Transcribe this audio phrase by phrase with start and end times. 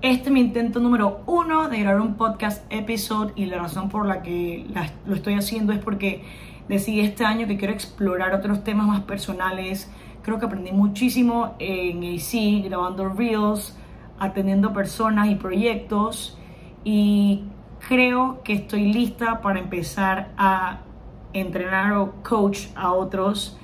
[0.00, 4.06] Este es mi intento número uno de grabar un podcast episode y la razón por
[4.06, 4.64] la que
[5.04, 6.22] lo estoy haciendo es porque
[6.68, 9.90] decidí este año que quiero explorar otros temas más personales.
[10.22, 13.76] Creo que aprendí muchísimo en AC, grabando reels,
[14.20, 16.38] atendiendo personas y proyectos
[16.84, 17.42] y
[17.88, 20.82] creo que estoy lista para empezar a
[21.32, 23.58] entrenar o coach a otros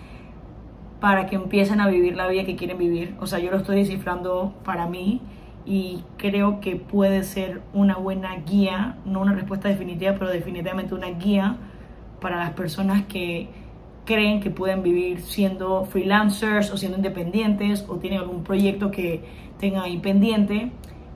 [0.98, 3.14] para que empiecen a vivir la vida que quieren vivir.
[3.21, 5.21] O sea, yo lo estoy descifrando para mí
[5.66, 11.10] y creo que puede ser una buena guía, no una respuesta definitiva, pero definitivamente una
[11.10, 11.56] guía
[12.20, 13.48] para las personas que
[14.05, 19.24] creen que pueden vivir siendo freelancers o siendo independientes o tienen algún proyecto que
[19.58, 20.70] tengan ahí pendiente.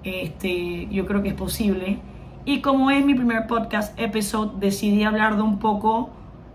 [0.04, 1.98] Este, yo creo que es posible.
[2.44, 6.10] Y como es mi primer podcast episode, decidí hablar de un poco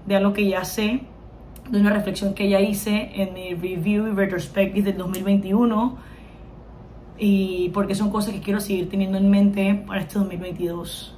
[0.08, 1.02] de algo que ya sé
[1.70, 6.13] de una reflexión que ya hice en mi review y retrospective del 2021
[7.18, 11.16] y porque son cosas que quiero seguir teniendo en mente para este 2022.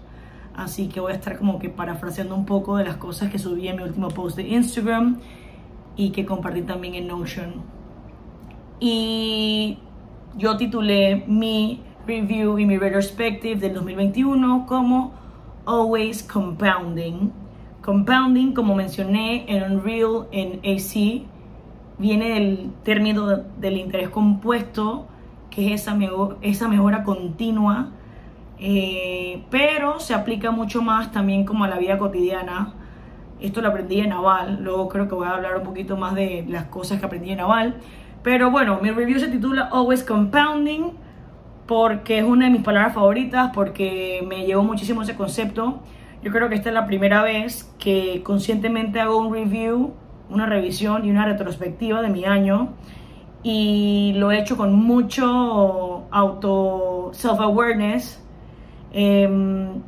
[0.56, 3.68] Así que voy a estar como que parafraseando un poco de las cosas que subí
[3.68, 5.20] en mi último post de Instagram
[5.96, 7.56] y que compartí también en Notion.
[8.80, 9.80] Y
[10.38, 15.14] yo titulé mi review y mi retrospective del 2021 como
[15.66, 17.32] Always Compounding
[17.86, 21.22] Compounding, como mencioné en Unreal, en AC,
[22.00, 23.28] viene del término
[23.60, 25.06] del interés compuesto,
[25.56, 25.98] que es esa,
[26.42, 27.92] esa mejora continua,
[28.60, 32.74] eh, pero se aplica mucho más también como a la vida cotidiana.
[33.40, 36.46] Esto lo aprendí en Naval, luego creo que voy a hablar un poquito más de
[36.50, 37.76] las cosas que aprendí en Naval.
[38.22, 40.92] Pero bueno, mi review se titula Always Compounding
[41.68, 45.80] porque es una de mis palabras favoritas, porque me llevó muchísimo ese concepto.
[46.22, 49.94] Yo creo que esta es la primera vez que conscientemente hago un review,
[50.30, 52.74] una revisión y una retrospectiva de mi año.
[53.48, 58.20] Y lo he hecho con mucho auto self-awareness.
[58.92, 59.84] Em,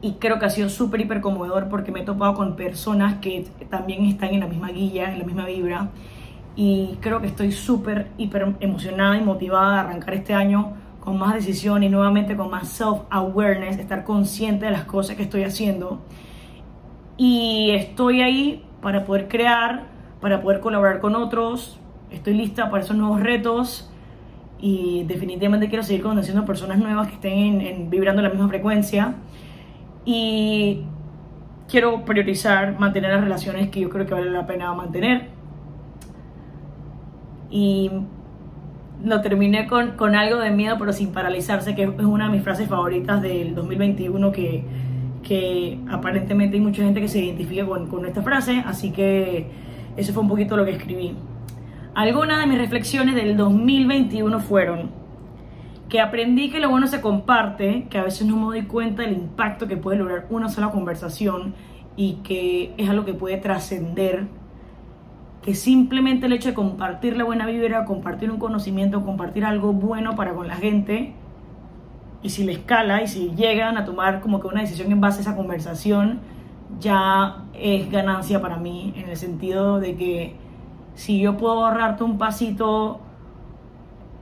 [0.00, 3.48] y creo que ha sido súper, hiper conmovedor porque me he topado con personas que
[3.68, 5.88] también están en la misma guía, en la misma vibra.
[6.54, 11.34] Y creo que estoy súper, hiper emocionada y motivada de arrancar este año con más
[11.34, 15.98] decisión y nuevamente con más self-awareness, estar consciente de las cosas que estoy haciendo.
[17.16, 19.88] Y estoy ahí para poder crear,
[20.20, 21.80] para poder colaborar con otros.
[22.10, 23.90] Estoy lista para esos nuevos retos
[24.60, 29.14] y definitivamente quiero seguir conociendo personas nuevas que estén en, vibrando la misma frecuencia.
[30.04, 30.82] Y
[31.68, 35.28] quiero priorizar mantener las relaciones que yo creo que vale la pena mantener.
[37.50, 37.90] Y
[39.04, 42.42] lo terminé con, con, algo de miedo, pero sin paralizarse, que es una de mis
[42.42, 44.64] frases favoritas del 2021, que,
[45.22, 49.46] que aparentemente hay mucha gente que se identifica con, con esta frase, así que
[49.96, 51.14] eso fue un poquito lo que escribí.
[51.96, 54.90] Algunas de mis reflexiones del 2021 fueron
[55.88, 59.14] que aprendí que lo bueno se comparte, que a veces no me doy cuenta del
[59.14, 61.54] impacto que puede lograr una sola conversación
[61.96, 64.26] y que es algo que puede trascender
[65.40, 70.16] que simplemente el hecho de compartir la buena vibra, compartir un conocimiento, compartir algo bueno
[70.16, 71.14] para con la gente,
[72.22, 75.20] y si le escala y si llegan a tomar como que una decisión en base
[75.20, 76.20] a esa conversación,
[76.78, 80.45] ya es ganancia para mí, en el sentido de que
[80.96, 83.00] si yo puedo ahorrarte un pasito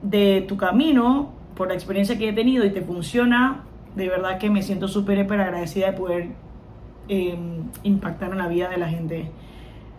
[0.02, 3.62] de tu camino por la experiencia que he tenido y te funciona,
[3.94, 6.28] de verdad que me siento súper agradecida de poder
[7.08, 7.38] eh,
[7.84, 9.30] impactar en la vida de la gente.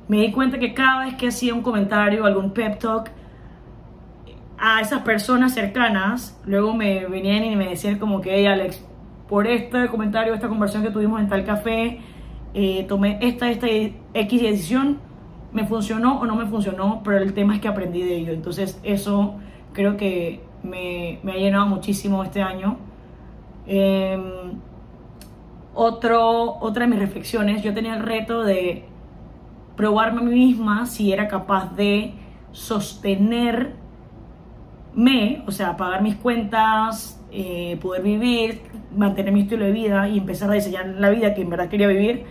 [0.08, 3.10] Me di cuenta que cada vez que hacía un comentario, algún pep talk
[4.58, 8.86] a esas personas cercanas, luego me venían y me decían como que, hey Alex,
[9.30, 12.00] por este comentario, esta conversación que tuvimos en tal café,
[12.54, 15.00] eh, tomé esta, esta X decisión,
[15.56, 18.34] me funcionó o no me funcionó, pero el tema es que aprendí de ello.
[18.34, 19.36] Entonces eso
[19.72, 22.78] creo que me, me ha llenado muchísimo este año.
[23.66, 24.60] Em,
[25.74, 28.84] otro, otra de mis reflexiones, yo tenía el reto de
[29.78, 32.14] probarme a mí misma si era capaz de
[32.52, 33.72] sostenerme,
[35.48, 38.62] o sea, pagar mis cuentas, eh, poder vivir,
[38.94, 41.88] mantener mi estilo de vida y empezar a diseñar la vida que en verdad quería
[41.88, 42.26] vivir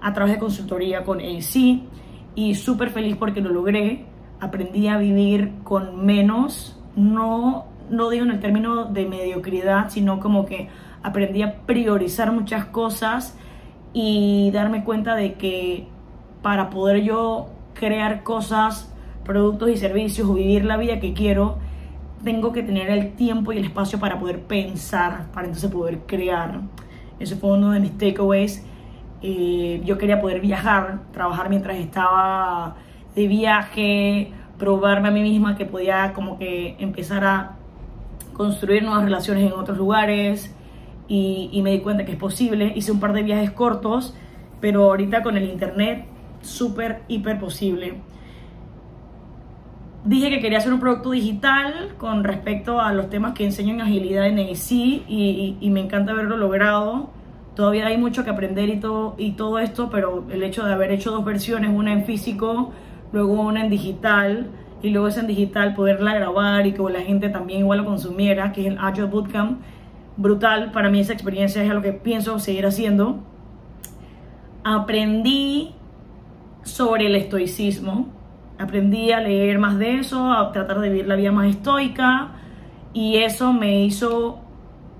[0.00, 1.82] a través de consultoría con AC
[2.34, 4.06] y súper feliz porque lo logré.
[4.40, 10.46] Aprendí a vivir con menos, no, no digo en el término de mediocridad, sino como
[10.46, 10.68] que
[11.02, 13.36] aprendí a priorizar muchas cosas
[13.92, 15.88] y darme cuenta de que
[16.42, 18.92] para poder yo crear cosas,
[19.24, 21.58] productos y servicios o vivir la vida que quiero,
[22.24, 26.60] tengo que tener el tiempo y el espacio para poder pensar, para entonces poder crear.
[27.18, 28.64] Ese fue uno de mis takeaways.
[29.22, 32.76] Eh, yo quería poder viajar, trabajar mientras estaba
[33.14, 37.56] de viaje, probarme a mí misma que podía como que empezar a
[38.32, 40.54] construir nuevas relaciones en otros lugares
[41.08, 42.72] y, me di cuenta que es posible.
[42.76, 44.14] Hice un par de viajes cortos,
[44.60, 46.06] pero ahorita con el internet,
[46.40, 48.00] súper, hiper posible.
[50.04, 53.80] Dije que quería hacer un producto digital con respecto a los temas que enseño en
[53.82, 57.10] agilidad en AC y, y, me encanta haberlo logrado.
[57.60, 60.92] Todavía hay mucho que aprender y todo, y todo esto, pero el hecho de haber
[60.92, 62.72] hecho dos versiones, una en físico,
[63.12, 64.46] luego una en digital,
[64.80, 68.52] y luego esa en digital poderla grabar y que la gente también igual lo consumiera,
[68.52, 69.60] que es el Agile Bootcamp,
[70.16, 70.72] brutal.
[70.72, 73.18] Para mí esa experiencia es lo que pienso seguir haciendo.
[74.64, 75.74] Aprendí
[76.62, 78.08] sobre el estoicismo,
[78.58, 82.30] aprendí a leer más de eso, a tratar de vivir la vida más estoica
[82.94, 84.40] y eso me hizo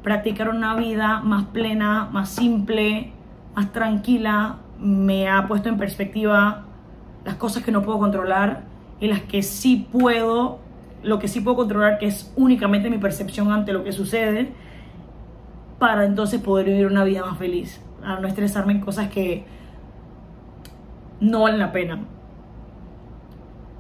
[0.03, 3.13] practicar una vida más plena, más simple,
[3.55, 6.65] más tranquila, me ha puesto en perspectiva
[7.25, 8.63] las cosas que no puedo controlar
[8.99, 10.59] y las que sí puedo,
[11.03, 14.53] lo que sí puedo controlar, que es únicamente mi percepción ante lo que sucede,
[15.79, 19.45] para entonces poder vivir una vida más feliz, a no estresarme en cosas que
[21.21, 22.01] no valen la pena.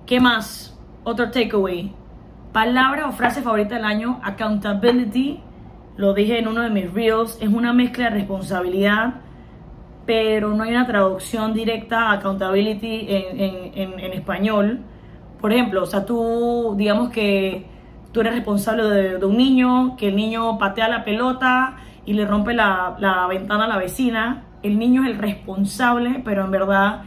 [0.06, 0.78] ¿Qué más?
[1.04, 1.92] Otro takeaway.
[2.52, 5.40] Palabra o frase favorita del año, accountability.
[5.96, 7.38] Lo dije en uno de mis reels.
[7.40, 9.14] Es una mezcla de responsabilidad,
[10.06, 14.80] pero no hay una traducción directa a accountability en, español.
[15.40, 17.66] Por ejemplo, o sea, tú, digamos que
[18.12, 22.54] tú eres responsable de, un niño, que el niño patea la pelota y le rompe
[22.54, 24.44] la, la ventana a la vecina.
[24.62, 27.02] El niño es el responsable, pero en verdad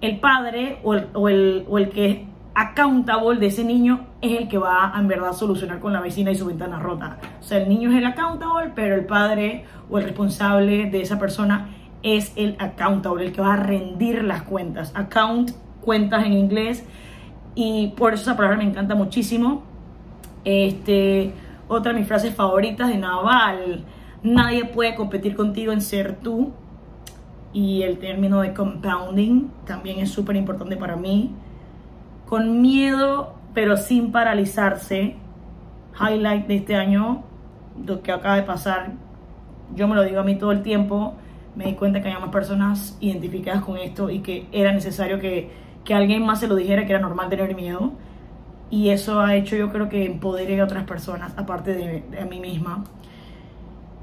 [0.00, 2.26] el padre o el, o el, o el que
[2.60, 6.32] accountable de ese niño es el que va a en verdad solucionar con la vecina
[6.32, 7.18] y su ventana rota.
[7.38, 11.20] O sea, el niño es el accountable, pero el padre o el responsable de esa
[11.20, 11.68] persona
[12.02, 14.92] es el accountable, el que va a rendir las cuentas.
[14.96, 15.52] Account,
[15.82, 16.84] cuentas en inglés.
[17.54, 19.62] Y por eso esa palabra me encanta muchísimo.
[20.44, 21.32] Este,
[21.68, 23.84] otra de mis frases favoritas de Naval.
[24.24, 26.52] Nadie puede competir contigo en ser tú
[27.52, 31.32] y el término de compounding también es súper importante para mí.
[32.28, 35.16] Con miedo, pero sin paralizarse.
[36.00, 37.24] Highlight de este año,
[37.84, 38.92] lo que acaba de pasar,
[39.74, 41.14] yo me lo digo a mí todo el tiempo.
[41.56, 45.50] Me di cuenta que había más personas identificadas con esto y que era necesario que,
[45.84, 47.92] que alguien más se lo dijera que era normal tener miedo.
[48.70, 52.26] Y eso ha hecho, yo creo que empodere a otras personas, aparte de, de a
[52.26, 52.84] mí misma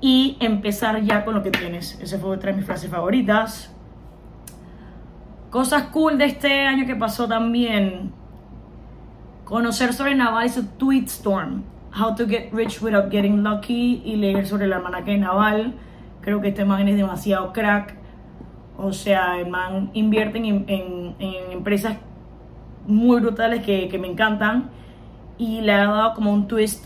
[0.01, 1.99] y empezar ya con lo que tienes.
[2.01, 3.74] Esa fue otra de mis frases favoritas.
[5.49, 8.11] Cosas cool de este año que pasó también.
[9.45, 11.63] Conocer sobre Naval y su Tweet Storm.
[11.97, 14.01] How to get rich without getting lucky.
[14.03, 15.73] Y leer sobre la almanaque de Naval.
[16.21, 17.95] Creo que este man es demasiado crack.
[18.77, 21.97] O sea, el man invierte en, en, empresas
[22.87, 24.69] muy brutales que, que me encantan.
[25.37, 26.85] Y le ha dado como un twist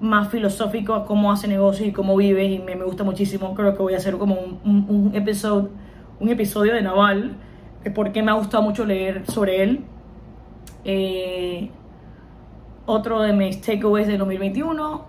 [0.00, 3.54] más filosófico a cómo hace negocios y cómo vive y me, gusta muchísimo.
[3.54, 5.70] Creo que voy a hacer como un, un, episodio,
[6.18, 7.36] un episodio de Naval,
[7.84, 9.84] de por qué me ha gustado mucho leer sobre él.
[10.84, 11.70] Eh,
[12.86, 15.04] otro de mis takeaways de 2021,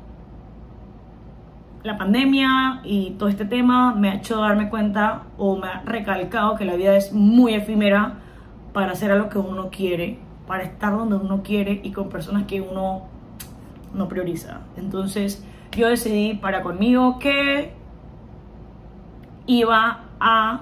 [1.83, 6.55] la pandemia y todo este tema me ha hecho darme cuenta o me ha recalcado
[6.55, 8.19] que la vida es muy efímera
[8.73, 12.43] para hacer a lo que uno quiere, para estar donde uno quiere y con personas
[12.43, 13.03] que uno
[13.93, 14.61] no prioriza.
[14.77, 17.73] Entonces yo decidí para conmigo que
[19.47, 20.61] iba a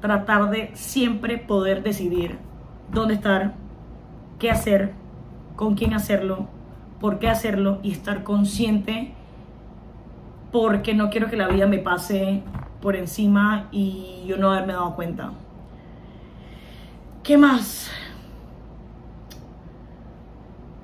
[0.00, 2.38] tratar de siempre poder decidir
[2.92, 3.54] dónde estar,
[4.38, 4.92] qué hacer,
[5.56, 6.46] con quién hacerlo,
[7.00, 9.14] por qué hacerlo y estar consciente
[10.52, 12.42] porque no quiero que la vida me pase
[12.80, 15.32] por encima y yo no haberme dado cuenta.
[17.22, 17.90] ¿Qué más?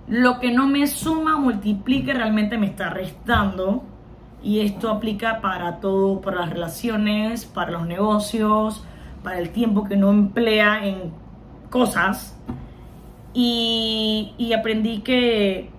[0.07, 3.85] lo que no me suma, multiplica, realmente me está restando.
[4.43, 8.85] Y esto aplica para todo, para las relaciones, para los negocios,
[9.25, 11.11] para el tiempo que no emplea en
[11.71, 12.39] cosas.
[13.33, 15.71] Y, aprendí que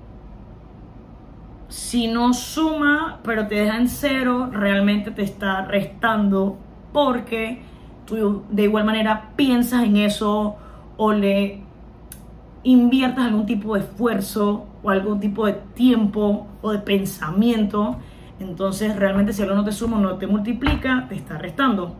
[1.69, 6.57] si no suma, pero te deja en cero, realmente te está restando
[6.91, 7.61] porque
[8.05, 10.57] tú de igual manera piensas en eso
[10.97, 11.61] o le
[12.63, 17.97] inviertas algún tipo de esfuerzo o algún tipo de tiempo o de pensamiento,
[18.39, 21.95] entonces realmente si algo no te suma, no te multiplica, te está restando.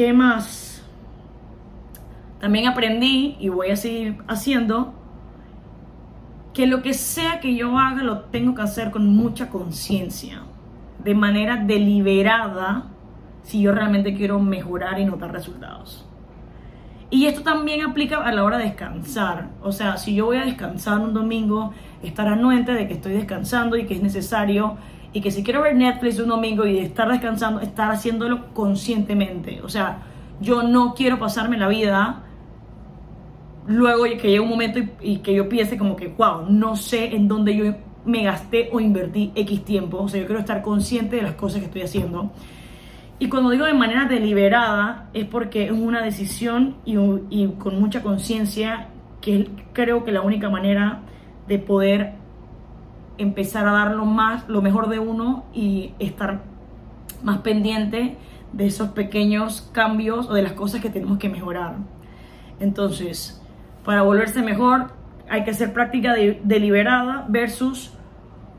[0.00, 0.82] ¿Qué más?
[2.40, 4.94] También aprendí y voy a seguir haciendo
[6.54, 10.40] que lo que sea que yo haga lo tengo que hacer con mucha conciencia,
[11.04, 12.86] de manera deliberada,
[13.42, 16.08] si yo realmente quiero mejorar y notar resultados.
[17.10, 19.50] Y esto también aplica a la hora de descansar.
[19.60, 23.76] O sea, si yo voy a descansar un domingo, estar anuente de que estoy descansando
[23.76, 24.78] y que es necesario
[25.12, 29.60] y que si quiero ver Netflix un domingo y estar descansando, estar haciéndolo conscientemente.
[29.62, 30.02] O sea,
[30.40, 32.22] yo no quiero pasarme la vida
[33.66, 37.28] luego que llegue un momento y, que yo piense como que, wow, no sé en
[37.28, 37.74] dónde yo
[38.04, 39.98] me gasté o invertí X tiempo.
[39.98, 42.30] O sea, yo quiero estar consciente de las cosas que estoy haciendo.
[43.18, 46.96] Y cuando digo de manera deliberada es porque es una decisión y,
[47.28, 48.88] y con mucha conciencia
[49.20, 51.00] que creo que la única manera
[51.46, 52.14] de poder
[53.20, 56.40] empezar a dar lo más, lo mejor de uno y estar
[57.22, 58.16] más pendiente
[58.52, 61.76] de esos pequeños cambios o de las cosas que tenemos que mejorar.
[62.58, 63.40] Entonces,
[63.84, 64.92] para volverse mejor
[65.28, 67.92] hay que hacer práctica deliberada versus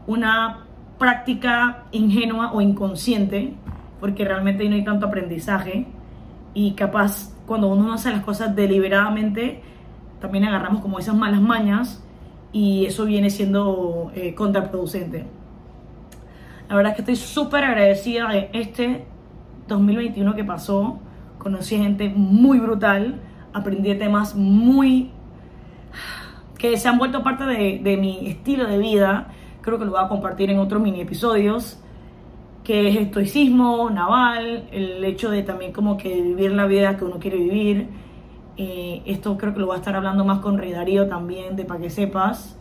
[0.08, 0.66] una
[0.98, 3.56] práctica ingenua o inconsciente,
[4.00, 5.88] porque realmente no hay tanto aprendizaje
[6.54, 9.64] y capaz cuando uno hace las cosas deliberadamente,
[10.20, 12.04] también agarramos como esas malas mañas
[12.54, 15.26] y eso viene siendo eh, contraproducente.
[16.70, 19.06] La verdad es que estoy súper agradecida de este
[19.68, 21.00] 2021 que pasó.
[21.38, 23.20] Conocí gente muy brutal,
[23.54, 25.12] aprendí temas muy
[26.58, 29.30] que se han vuelto parte de, de, mi estilo de vida.
[29.62, 31.80] Creo que lo voy a compartir en otros mini episodios.
[32.64, 37.18] Que es estoicismo, naval, el hecho de también como que vivir la vida que uno
[37.18, 37.88] quiere vivir
[38.64, 41.66] eh, esto creo que lo voy a estar hablando más con Rey Darío también, de
[41.66, 42.60] para que sepas,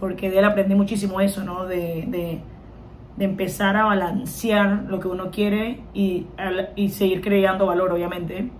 [0.00, 1.66] porque de él aprendí muchísimo eso, ¿no?
[1.66, 2.40] De, de,
[3.22, 6.26] empezar a balancear lo que uno quiere y,
[6.76, 8.50] y seguir creando valor, obviamente.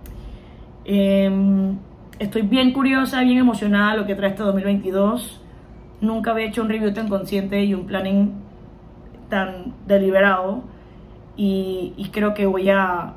[0.85, 1.79] Em,
[2.19, 5.41] estoy bien curiosa, bien emocionada lo que trae este 2022.
[6.01, 8.31] Nunca había hecho un review tan consciente y un planning
[9.27, 10.63] tan deliberado.
[11.35, 13.15] Y creo que voy a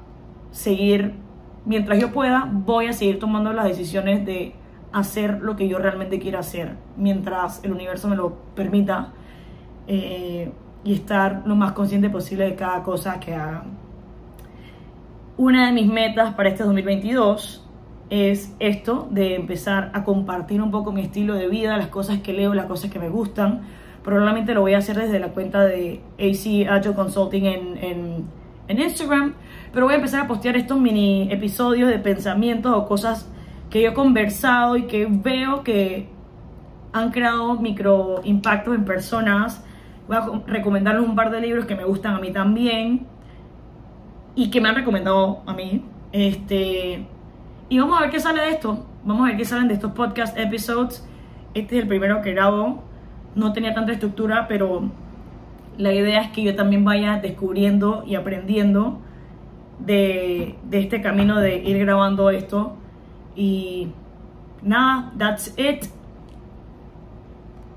[0.52, 1.25] seguir
[1.66, 4.54] mientras yo pueda, voy a seguir tomando las decisiones de
[4.92, 9.12] hacer lo que yo realmente quiero hacer, mientras el universo me lo permita,
[9.88, 10.50] eh,
[10.84, 13.64] y estar lo más consciente posible de cada cosa que haga.
[15.36, 17.64] Una de mis metas para este 2022
[18.08, 22.32] es esto, de empezar a compartir un poco mi estilo de vida, las cosas que
[22.32, 23.62] leo, las cosas que me gustan.
[24.04, 28.24] Probablemente lo voy a hacer desde la cuenta de AC Agile Consulting en, en,
[28.68, 29.34] en Instagram
[29.72, 33.30] pero voy a empezar a postear estos mini episodios de pensamientos o cosas
[33.70, 36.08] que yo he conversado y que veo que
[36.92, 39.64] han creado micro impactos en personas.
[40.08, 43.06] Voy a recomendarles un par de libros que me gustan a mí también
[44.34, 45.84] y que me han recomendado a mí.
[46.12, 47.06] Este,
[47.68, 48.86] y vamos a ver qué sale de esto.
[49.04, 51.06] Vamos a ver qué salen de estos podcast episodes.
[51.54, 52.84] Este es el primero que grabo.
[53.34, 54.90] No tenía tanta estructura, pero
[55.76, 59.00] la idea es que yo también vaya descubriendo y aprendiendo
[59.78, 62.74] de, este camino de ir grabando esto.
[63.34, 63.88] Y
[64.62, 65.86] nada, that's it.